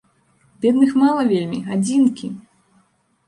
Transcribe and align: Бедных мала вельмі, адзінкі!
Бедных 0.65 0.91
мала 1.01 1.21
вельмі, 1.33 1.59
адзінкі! 1.75 2.27